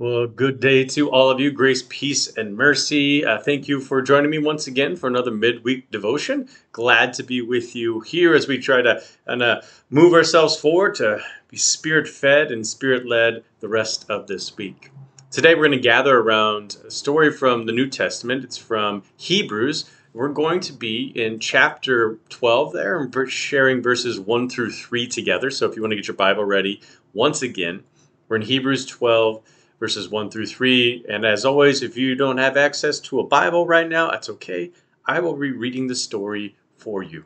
Well, 0.00 0.28
good 0.28 0.60
day 0.60 0.84
to 0.84 1.10
all 1.10 1.28
of 1.28 1.40
you. 1.40 1.50
Grace, 1.50 1.82
peace, 1.88 2.36
and 2.36 2.56
mercy. 2.56 3.24
Uh, 3.24 3.40
thank 3.40 3.66
you 3.66 3.80
for 3.80 4.00
joining 4.00 4.30
me 4.30 4.38
once 4.38 4.68
again 4.68 4.94
for 4.94 5.08
another 5.08 5.32
midweek 5.32 5.90
devotion. 5.90 6.48
Glad 6.70 7.14
to 7.14 7.24
be 7.24 7.42
with 7.42 7.74
you 7.74 7.98
here 8.02 8.32
as 8.32 8.46
we 8.46 8.58
try 8.58 8.80
to 8.80 9.02
uh, 9.26 9.60
move 9.90 10.14
ourselves 10.14 10.56
forward 10.56 10.94
to 10.94 11.20
be 11.48 11.56
spirit 11.56 12.06
fed 12.06 12.52
and 12.52 12.64
spirit 12.64 13.08
led 13.08 13.42
the 13.58 13.68
rest 13.68 14.08
of 14.08 14.28
this 14.28 14.56
week. 14.56 14.92
Today, 15.32 15.56
we're 15.56 15.66
going 15.66 15.72
to 15.72 15.80
gather 15.80 16.16
around 16.16 16.76
a 16.86 16.92
story 16.92 17.32
from 17.32 17.66
the 17.66 17.72
New 17.72 17.88
Testament. 17.88 18.44
It's 18.44 18.56
from 18.56 19.02
Hebrews. 19.16 19.90
We're 20.12 20.28
going 20.28 20.60
to 20.60 20.72
be 20.72 21.12
in 21.16 21.40
chapter 21.40 22.20
12 22.28 22.72
there 22.72 23.00
and 23.00 23.32
sharing 23.32 23.82
verses 23.82 24.20
1 24.20 24.48
through 24.48 24.70
3 24.70 25.08
together. 25.08 25.50
So 25.50 25.68
if 25.68 25.74
you 25.74 25.82
want 25.82 25.90
to 25.90 25.96
get 25.96 26.06
your 26.06 26.14
Bible 26.14 26.44
ready, 26.44 26.82
once 27.14 27.42
again, 27.42 27.82
we're 28.28 28.36
in 28.36 28.42
Hebrews 28.42 28.86
12 28.86 29.42
verses 29.78 30.08
1 30.08 30.30
through 30.30 30.46
3. 30.46 31.06
And 31.08 31.24
as 31.24 31.44
always, 31.44 31.82
if 31.82 31.96
you 31.96 32.14
don't 32.14 32.38
have 32.38 32.56
access 32.56 33.00
to 33.00 33.20
a 33.20 33.26
Bible 33.26 33.66
right 33.66 33.88
now, 33.88 34.10
that's 34.10 34.28
okay. 34.30 34.72
I 35.06 35.20
will 35.20 35.34
be 35.34 35.52
reading 35.52 35.86
the 35.86 35.94
story 35.94 36.56
for 36.76 37.02
you. 37.02 37.24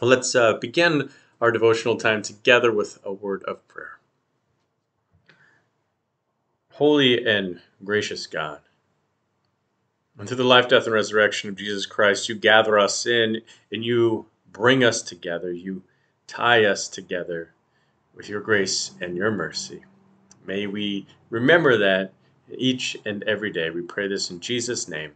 Well, 0.00 0.10
let's 0.10 0.34
uh, 0.34 0.54
begin 0.54 1.10
our 1.40 1.52
devotional 1.52 1.96
time 1.96 2.22
together 2.22 2.72
with 2.72 2.98
a 3.04 3.12
word 3.12 3.42
of 3.44 3.66
prayer. 3.68 3.98
Holy 6.72 7.26
and 7.26 7.60
gracious 7.84 8.26
God, 8.26 8.60
and 10.20 10.28
through 10.28 10.36
the 10.36 10.44
life, 10.44 10.68
death, 10.68 10.84
and 10.84 10.92
resurrection 10.92 11.48
of 11.48 11.56
Jesus 11.56 11.86
Christ, 11.86 12.28
you 12.28 12.34
gather 12.34 12.78
us 12.78 13.06
in 13.06 13.40
and 13.72 13.82
you 13.82 14.26
bring 14.52 14.84
us 14.84 15.00
together. 15.00 15.50
You 15.50 15.82
tie 16.26 16.66
us 16.66 16.88
together 16.88 17.54
with 18.14 18.28
your 18.28 18.42
grace 18.42 18.90
and 19.00 19.16
your 19.16 19.30
mercy. 19.30 19.82
May 20.50 20.66
we 20.66 21.06
remember 21.30 21.78
that 21.78 22.12
each 22.52 22.96
and 23.06 23.22
every 23.22 23.52
day. 23.52 23.70
We 23.70 23.82
pray 23.82 24.08
this 24.08 24.32
in 24.32 24.40
Jesus' 24.40 24.88
name. 24.88 25.12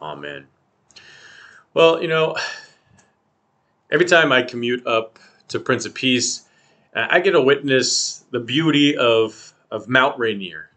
Amen. 0.00 0.46
Well, 1.74 2.00
you 2.00 2.06
know, 2.06 2.36
every 3.90 4.06
time 4.06 4.30
I 4.30 4.42
commute 4.42 4.86
up 4.86 5.18
to 5.48 5.58
Prince 5.58 5.86
of 5.86 5.94
Peace, 5.94 6.44
I 6.94 7.18
get 7.18 7.32
to 7.32 7.40
witness 7.40 8.24
the 8.30 8.38
beauty 8.38 8.96
of, 8.96 9.52
of 9.72 9.88
Mount 9.88 10.20
Rainier. 10.20 10.70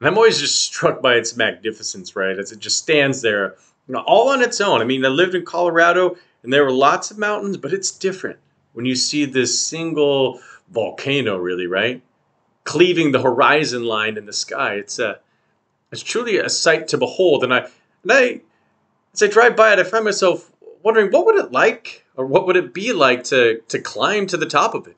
And 0.00 0.08
I'm 0.08 0.18
always 0.18 0.38
just 0.38 0.60
struck 0.62 1.00
by 1.00 1.14
its 1.14 1.34
magnificence, 1.34 2.14
right? 2.14 2.38
As 2.38 2.52
it 2.52 2.58
just 2.58 2.76
stands 2.76 3.22
there, 3.22 3.54
you 3.88 3.94
know, 3.94 4.04
all 4.06 4.28
on 4.28 4.42
its 4.42 4.60
own. 4.60 4.82
I 4.82 4.84
mean, 4.84 5.02
I 5.02 5.08
lived 5.08 5.34
in 5.34 5.46
Colorado 5.46 6.18
and 6.42 6.52
there 6.52 6.62
were 6.62 6.72
lots 6.72 7.10
of 7.10 7.16
mountains, 7.16 7.56
but 7.56 7.72
it's 7.72 7.90
different 7.90 8.38
when 8.74 8.84
you 8.84 8.94
see 8.94 9.24
this 9.24 9.58
single 9.58 10.42
volcano, 10.70 11.38
really, 11.38 11.66
right? 11.66 12.02
Cleaving 12.64 13.12
the 13.12 13.22
horizon 13.22 13.84
line 13.84 14.16
in 14.16 14.26
the 14.26 14.32
sky. 14.32 14.74
It's 14.74 14.98
a 14.98 15.20
it's 15.92 16.02
truly 16.02 16.38
a 16.38 16.48
sight 16.48 16.88
to 16.88 16.98
behold. 16.98 17.44
And 17.44 17.54
I 17.54 17.58
and 18.02 18.12
I 18.12 18.40
as 19.12 19.22
I 19.22 19.28
drive 19.28 19.56
by 19.56 19.72
it, 19.72 19.78
I 19.78 19.84
find 19.84 20.04
myself 20.04 20.50
wondering 20.82 21.10
what 21.10 21.26
would 21.26 21.36
it 21.36 21.52
like 21.52 22.04
or 22.16 22.26
what 22.26 22.46
would 22.46 22.56
it 22.56 22.74
be 22.74 22.92
like 22.92 23.24
to 23.24 23.60
to 23.68 23.78
climb 23.78 24.26
to 24.28 24.36
the 24.36 24.46
top 24.46 24.74
of 24.74 24.86
it? 24.86 24.96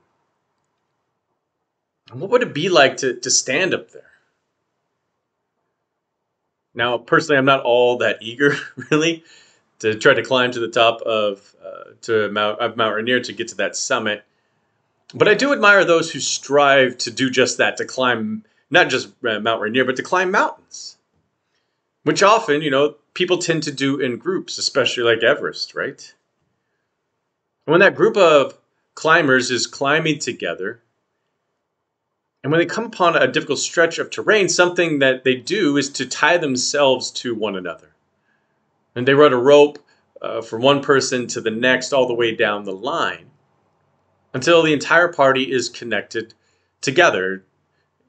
And 2.10 2.20
what 2.20 2.30
would 2.30 2.42
it 2.42 2.54
be 2.54 2.68
like 2.68 2.98
to, 2.98 3.14
to 3.14 3.30
stand 3.30 3.74
up 3.74 3.90
there? 3.90 4.02
Now, 6.74 6.98
personally, 6.98 7.38
I'm 7.38 7.46
not 7.46 7.64
all 7.64 7.98
that 7.98 8.18
eager, 8.20 8.56
really, 8.90 9.24
to 9.80 9.98
try 9.98 10.14
to 10.14 10.22
climb 10.22 10.52
to 10.52 10.60
the 10.60 10.68
top 10.68 11.00
of 11.02 11.54
uh, 11.64 11.92
to 12.02 12.30
Mount 12.30 12.60
of 12.60 12.76
Mount 12.76 12.94
Rainier 12.94 13.20
to 13.20 13.32
get 13.32 13.48
to 13.48 13.56
that 13.56 13.74
summit. 13.76 14.24
But 15.14 15.28
I 15.28 15.34
do 15.34 15.52
admire 15.52 15.84
those 15.84 16.10
who 16.10 16.20
strive 16.20 16.98
to 16.98 17.10
do 17.10 17.30
just 17.30 17.58
that, 17.58 17.76
to 17.76 17.84
climb 17.84 18.44
not 18.70 18.88
just 18.88 19.08
uh, 19.24 19.38
Mount 19.38 19.60
Rainier, 19.60 19.84
but 19.84 19.96
to 19.96 20.02
climb 20.02 20.30
mountains, 20.30 20.98
which 22.02 22.22
often, 22.22 22.62
you 22.62 22.70
know, 22.70 22.96
people 23.14 23.38
tend 23.38 23.62
to 23.64 23.72
do 23.72 24.00
in 24.00 24.18
groups, 24.18 24.58
especially 24.58 25.04
like 25.04 25.22
Everest, 25.22 25.74
right? 25.74 26.14
And 27.66 27.72
when 27.72 27.80
that 27.80 27.94
group 27.94 28.16
of 28.16 28.58
climbers 28.94 29.50
is 29.50 29.66
climbing 29.66 30.18
together, 30.18 30.82
and 32.42 32.50
when 32.50 32.58
they 32.60 32.66
come 32.66 32.84
upon 32.84 33.16
a 33.16 33.30
difficult 33.30 33.58
stretch 33.58 33.98
of 33.98 34.10
terrain, 34.10 34.48
something 34.48 34.98
that 35.00 35.24
they 35.24 35.34
do 35.36 35.76
is 35.76 35.90
to 35.90 36.06
tie 36.06 36.36
themselves 36.36 37.10
to 37.12 37.34
one 37.34 37.56
another. 37.56 37.90
And 38.94 39.06
they 39.06 39.14
run 39.14 39.32
a 39.32 39.38
rope 39.38 39.78
uh, 40.22 40.42
from 40.42 40.62
one 40.62 40.80
person 40.80 41.26
to 41.28 41.40
the 41.40 41.50
next 41.50 41.92
all 41.92 42.06
the 42.06 42.14
way 42.14 42.34
down 42.34 42.64
the 42.64 42.72
line 42.72 43.30
until 44.36 44.62
the 44.62 44.74
entire 44.74 45.08
party 45.08 45.50
is 45.50 45.70
connected 45.70 46.34
together, 46.82 47.42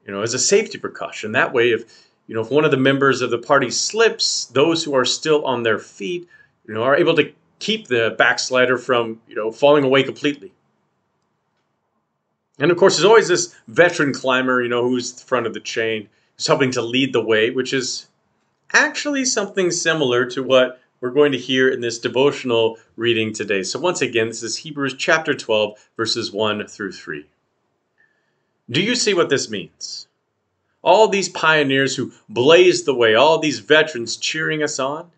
you 0.06 0.12
know, 0.12 0.20
as 0.20 0.34
a 0.34 0.38
safety 0.38 0.76
precaution. 0.76 1.32
That 1.32 1.54
way, 1.54 1.70
if 1.70 2.06
you 2.26 2.34
know, 2.34 2.42
if 2.42 2.50
one 2.50 2.66
of 2.66 2.70
the 2.70 2.76
members 2.76 3.22
of 3.22 3.30
the 3.30 3.38
party 3.38 3.70
slips, 3.70 4.44
those 4.44 4.84
who 4.84 4.94
are 4.94 5.06
still 5.06 5.42
on 5.46 5.62
their 5.62 5.78
feet, 5.78 6.28
you 6.66 6.74
know, 6.74 6.82
are 6.82 6.94
able 6.94 7.16
to 7.16 7.32
keep 7.60 7.88
the 7.88 8.14
backslider 8.18 8.76
from, 8.76 9.22
you 9.26 9.36
know, 9.36 9.50
falling 9.50 9.84
away 9.84 10.02
completely. 10.02 10.52
And 12.58 12.70
of 12.70 12.76
course, 12.76 12.96
there's 12.96 13.06
always 13.06 13.28
this 13.28 13.54
veteran 13.66 14.12
climber, 14.12 14.60
you 14.62 14.68
know, 14.68 14.86
who's 14.86 15.12
the 15.12 15.24
front 15.24 15.46
of 15.46 15.54
the 15.54 15.60
chain, 15.60 16.10
who's 16.36 16.46
helping 16.46 16.72
to 16.72 16.82
lead 16.82 17.14
the 17.14 17.24
way, 17.24 17.48
which 17.48 17.72
is 17.72 18.06
actually 18.74 19.24
something 19.24 19.70
similar 19.70 20.26
to 20.26 20.42
what 20.42 20.78
we're 21.00 21.10
going 21.10 21.32
to 21.32 21.38
hear 21.38 21.68
in 21.68 21.80
this 21.80 21.98
devotional 21.98 22.78
reading 22.96 23.32
today. 23.32 23.62
So, 23.62 23.78
once 23.78 24.02
again, 24.02 24.28
this 24.28 24.42
is 24.42 24.56
Hebrews 24.56 24.94
chapter 24.94 25.34
12, 25.34 25.88
verses 25.96 26.32
1 26.32 26.66
through 26.66 26.92
3. 26.92 27.24
Do 28.70 28.82
you 28.82 28.94
see 28.94 29.14
what 29.14 29.28
this 29.28 29.48
means? 29.48 30.08
All 30.82 31.08
these 31.08 31.28
pioneers 31.28 31.96
who 31.96 32.12
blazed 32.28 32.86
the 32.86 32.94
way, 32.94 33.14
all 33.14 33.38
these 33.38 33.60
veterans 33.60 34.16
cheering 34.16 34.62
us 34.62 34.78
on? 34.78 35.10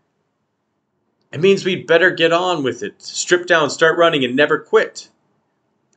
It 1.32 1.40
means 1.40 1.64
we'd 1.64 1.86
better 1.86 2.10
get 2.10 2.32
on 2.32 2.62
with 2.62 2.82
it, 2.82 3.00
strip 3.02 3.46
down, 3.46 3.70
start 3.70 3.96
running, 3.96 4.24
and 4.24 4.34
never 4.34 4.58
quit. 4.58 5.08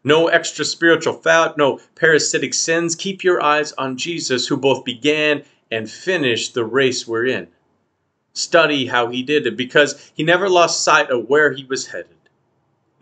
No 0.03 0.27
extra 0.27 0.65
spiritual 0.65 1.13
fat, 1.13 1.57
no 1.57 1.79
parasitic 1.95 2.53
sins. 2.53 2.95
Keep 2.95 3.23
your 3.23 3.41
eyes 3.41 3.71
on 3.73 3.97
Jesus, 3.97 4.47
who 4.47 4.57
both 4.57 4.85
began 4.85 5.43
and 5.71 5.89
finished 5.89 6.53
the 6.53 6.65
race 6.65 7.07
we're 7.07 7.25
in 7.25 7.47
study 8.33 8.85
how 8.87 9.07
he 9.07 9.23
did 9.23 9.47
it 9.47 9.55
because 9.55 10.11
he 10.15 10.23
never 10.23 10.49
lost 10.49 10.83
sight 10.83 11.09
of 11.09 11.29
where 11.29 11.51
he 11.53 11.63
was 11.65 11.87
headed 11.87 12.17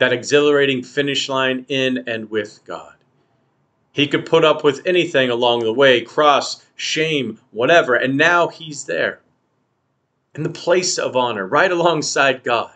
that 0.02 0.12
exhilarating 0.12 0.82
finish 0.82 1.30
line 1.30 1.64
in 1.68 2.04
and 2.08 2.28
with 2.32 2.60
God. 2.66 2.96
He 3.92 4.08
could 4.08 4.26
put 4.26 4.44
up 4.44 4.64
with 4.64 4.82
anything 4.84 5.30
along 5.30 5.60
the 5.60 5.72
way 5.72 6.02
cross, 6.02 6.66
shame, 6.76 7.40
whatever, 7.52 7.94
and 7.94 8.18
now 8.18 8.48
he's 8.48 8.86
there 8.86 9.20
in 10.34 10.42
the 10.42 10.50
place 10.50 10.98
of 10.98 11.16
honor, 11.16 11.46
right 11.46 11.72
alongside 11.72 12.44
God. 12.44 12.74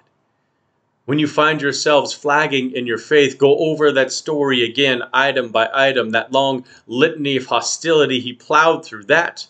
When 1.05 1.17
you 1.17 1.27
find 1.27 1.63
yourselves 1.63 2.13
flagging 2.13 2.73
in 2.73 2.85
your 2.85 2.99
faith, 2.99 3.39
go 3.39 3.57
over 3.57 3.91
that 3.91 4.11
story 4.11 4.63
again, 4.63 5.01
item 5.11 5.49
by 5.49 5.67
item, 5.73 6.11
that 6.11 6.31
long 6.31 6.63
litany 6.85 7.37
of 7.37 7.47
hostility 7.47 8.19
he 8.19 8.33
plowed 8.33 8.85
through. 8.85 9.05
That 9.05 9.47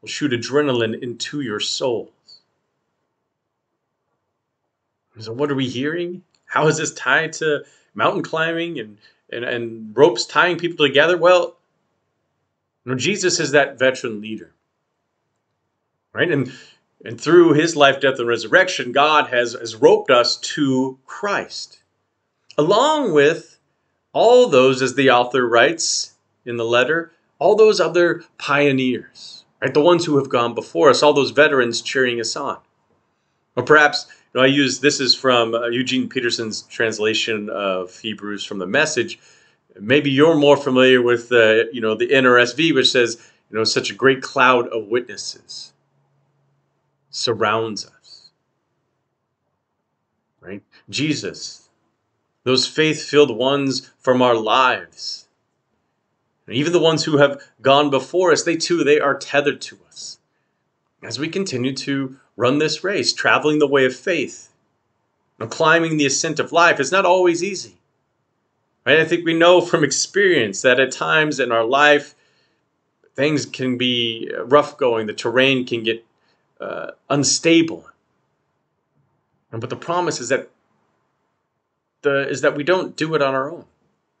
will 0.00 0.08
shoot 0.08 0.32
adrenaline 0.32 1.02
into 1.02 1.42
your 1.42 1.60
soul. 1.60 2.13
So 5.18 5.32
what 5.32 5.50
are 5.50 5.54
we 5.54 5.68
hearing? 5.68 6.22
How 6.46 6.66
is 6.66 6.78
this 6.78 6.92
tied 6.92 7.32
to 7.34 7.64
mountain 7.94 8.22
climbing 8.22 8.78
and, 8.80 8.98
and, 9.30 9.44
and 9.44 9.96
ropes 9.96 10.26
tying 10.26 10.58
people 10.58 10.86
together? 10.86 11.16
Well, 11.16 11.56
you 12.84 12.92
know, 12.92 12.98
Jesus 12.98 13.40
is 13.40 13.52
that 13.52 13.78
veteran 13.78 14.20
leader. 14.20 14.52
Right? 16.12 16.30
And 16.30 16.52
and 17.04 17.20
through 17.20 17.52
his 17.52 17.76
life, 17.76 18.00
death, 18.00 18.18
and 18.18 18.26
resurrection, 18.28 18.90
God 18.90 19.28
has, 19.28 19.52
has 19.52 19.76
roped 19.76 20.10
us 20.10 20.38
to 20.38 20.98
Christ. 21.04 21.82
Along 22.56 23.12
with 23.12 23.58
all 24.14 24.48
those, 24.48 24.80
as 24.80 24.94
the 24.94 25.10
author 25.10 25.46
writes 25.46 26.14
in 26.46 26.56
the 26.56 26.64
letter, 26.64 27.12
all 27.38 27.56
those 27.56 27.78
other 27.78 28.24
pioneers, 28.38 29.44
right? 29.60 29.74
The 29.74 29.82
ones 29.82 30.06
who 30.06 30.16
have 30.16 30.30
gone 30.30 30.54
before 30.54 30.88
us, 30.88 31.02
all 31.02 31.12
those 31.12 31.32
veterans 31.32 31.82
cheering 31.82 32.20
us 32.20 32.36
on. 32.36 32.58
Or 33.54 33.62
perhaps 33.62 34.06
know, 34.34 34.42
I 34.42 34.46
use 34.46 34.80
this 34.80 35.00
is 35.00 35.14
from 35.14 35.54
uh, 35.54 35.68
Eugene 35.68 36.08
Peterson's 36.08 36.62
translation 36.62 37.48
of 37.50 37.96
Hebrews 37.98 38.44
from 38.44 38.58
the 38.58 38.66
Message. 38.66 39.18
Maybe 39.78 40.10
you're 40.10 40.36
more 40.36 40.56
familiar 40.56 41.02
with 41.02 41.28
the, 41.28 41.62
uh, 41.62 41.72
you 41.72 41.80
know, 41.80 41.94
the 41.94 42.08
NRSV, 42.08 42.74
which 42.74 42.90
says, 42.90 43.18
you 43.50 43.56
know, 43.56 43.64
such 43.64 43.90
a 43.90 43.94
great 43.94 44.22
cloud 44.22 44.68
of 44.68 44.88
witnesses 44.88 45.72
surrounds 47.10 47.86
us. 47.86 48.30
Right? 50.40 50.62
Jesus, 50.90 51.68
those 52.42 52.66
faith-filled 52.66 53.36
ones 53.36 53.92
from 53.98 54.20
our 54.20 54.34
lives, 54.34 55.28
and 56.46 56.56
even 56.56 56.72
the 56.72 56.80
ones 56.80 57.04
who 57.04 57.18
have 57.18 57.40
gone 57.62 57.88
before 57.88 58.32
us, 58.32 58.42
they 58.42 58.56
too, 58.56 58.84
they 58.84 59.00
are 59.00 59.16
tethered 59.16 59.60
to 59.62 59.78
us 59.86 60.18
as 61.02 61.18
we 61.18 61.28
continue 61.28 61.74
to 61.74 62.18
run 62.36 62.58
this 62.58 62.84
race, 62.84 63.12
traveling 63.12 63.58
the 63.58 63.66
way 63.66 63.84
of 63.84 63.94
faith. 63.94 64.50
Now, 65.38 65.46
climbing 65.46 65.96
the 65.96 66.06
ascent 66.06 66.38
of 66.38 66.52
life 66.52 66.80
is 66.80 66.92
not 66.92 67.04
always 67.04 67.42
easy. 67.42 67.76
Right? 68.84 69.00
I 69.00 69.04
think 69.04 69.24
we 69.24 69.34
know 69.34 69.60
from 69.60 69.82
experience 69.82 70.62
that 70.62 70.78
at 70.78 70.92
times 70.92 71.40
in 71.40 71.50
our 71.50 71.64
life, 71.64 72.14
things 73.14 73.46
can 73.46 73.78
be 73.78 74.30
rough 74.44 74.76
going, 74.76 75.06
the 75.06 75.12
terrain 75.12 75.64
can 75.64 75.82
get 75.82 76.04
uh, 76.60 76.92
unstable. 77.08 77.86
And 79.50 79.60
but 79.60 79.70
the 79.70 79.76
promise 79.76 80.20
is 80.20 80.28
that 80.30 80.50
the 82.02 82.28
is 82.28 82.40
that 82.42 82.56
we 82.56 82.64
don't 82.64 82.96
do 82.96 83.14
it 83.14 83.22
on 83.22 83.34
our 83.34 83.50
own. 83.50 83.64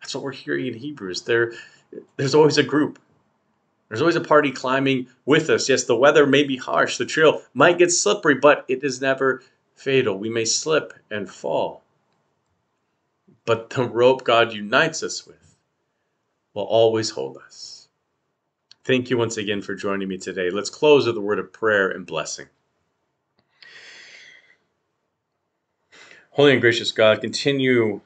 That's 0.00 0.14
what 0.14 0.24
we're 0.24 0.32
hearing 0.32 0.66
in 0.66 0.74
Hebrews. 0.74 1.22
There, 1.22 1.52
there's 2.16 2.34
always 2.34 2.58
a 2.58 2.62
group. 2.62 2.98
There's 3.94 4.02
always 4.02 4.16
a 4.16 4.20
party 4.20 4.50
climbing 4.50 5.06
with 5.24 5.48
us. 5.50 5.68
Yes, 5.68 5.84
the 5.84 5.94
weather 5.94 6.26
may 6.26 6.42
be 6.42 6.56
harsh, 6.56 6.96
the 6.96 7.06
trail 7.06 7.42
might 7.54 7.78
get 7.78 7.92
slippery, 7.92 8.34
but 8.34 8.64
it 8.66 8.82
is 8.82 9.00
never 9.00 9.40
fatal. 9.76 10.18
We 10.18 10.28
may 10.28 10.46
slip 10.46 10.94
and 11.12 11.30
fall. 11.30 11.84
But 13.44 13.70
the 13.70 13.84
rope 13.84 14.24
God 14.24 14.52
unites 14.52 15.04
us 15.04 15.24
with 15.24 15.56
will 16.54 16.64
always 16.64 17.10
hold 17.10 17.36
us. 17.36 17.88
Thank 18.82 19.10
you 19.10 19.16
once 19.16 19.36
again 19.36 19.62
for 19.62 19.76
joining 19.76 20.08
me 20.08 20.18
today. 20.18 20.50
Let's 20.50 20.70
close 20.70 21.06
with 21.06 21.16
a 21.16 21.20
word 21.20 21.38
of 21.38 21.52
prayer 21.52 21.88
and 21.88 22.04
blessing. 22.04 22.48
Holy 26.30 26.50
and 26.50 26.60
gracious 26.60 26.90
God, 26.90 27.20
continue 27.20 28.00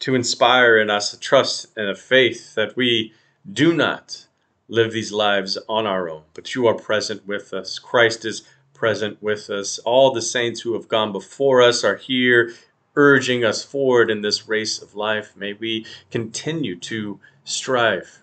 to 0.00 0.14
inspire 0.14 0.76
in 0.76 0.90
us 0.90 1.14
a 1.14 1.18
trust 1.18 1.68
and 1.74 1.88
a 1.88 1.94
faith 1.94 2.54
that 2.54 2.76
we 2.76 3.14
do 3.50 3.72
not 3.72 4.26
live 4.72 4.90
these 4.90 5.12
lives 5.12 5.58
on 5.68 5.86
our 5.86 6.08
own, 6.08 6.22
but 6.32 6.54
you 6.54 6.66
are 6.66 6.74
present 6.74 7.26
with 7.26 7.52
us. 7.52 7.78
Christ 7.78 8.24
is 8.24 8.42
present 8.72 9.22
with 9.22 9.50
us. 9.50 9.78
All 9.80 10.12
the 10.12 10.22
saints 10.22 10.62
who 10.62 10.72
have 10.72 10.88
gone 10.88 11.12
before 11.12 11.60
us 11.60 11.84
are 11.84 11.96
here 11.96 12.54
urging 12.96 13.44
us 13.44 13.62
forward 13.62 14.10
in 14.10 14.22
this 14.22 14.48
race 14.48 14.80
of 14.80 14.94
life. 14.94 15.36
May 15.36 15.52
we 15.52 15.84
continue 16.10 16.78
to 16.80 17.20
strive, 17.44 18.20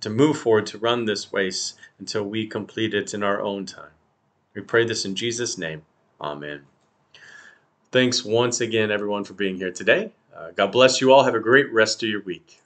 to 0.00 0.08
move 0.08 0.38
forward, 0.38 0.66
to 0.66 0.78
run 0.78 1.04
this 1.04 1.32
race 1.32 1.74
until 1.98 2.22
we 2.22 2.46
complete 2.46 2.94
it 2.94 3.12
in 3.12 3.24
our 3.24 3.40
own 3.40 3.66
time. 3.66 3.90
We 4.54 4.62
pray 4.62 4.86
this 4.86 5.04
in 5.04 5.16
Jesus' 5.16 5.58
name. 5.58 5.82
Amen. 6.20 6.62
Thanks 7.90 8.24
once 8.24 8.60
again, 8.60 8.92
everyone, 8.92 9.24
for 9.24 9.34
being 9.34 9.56
here 9.56 9.72
today. 9.72 10.12
Uh, 10.34 10.52
God 10.52 10.70
bless 10.70 11.00
you 11.00 11.12
all. 11.12 11.24
Have 11.24 11.34
a 11.34 11.40
great 11.40 11.72
rest 11.72 12.04
of 12.04 12.08
your 12.08 12.22
week. 12.22 12.61